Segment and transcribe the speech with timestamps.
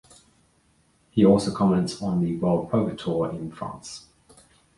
[1.11, 4.07] He also comments on the World Poker Tour in France.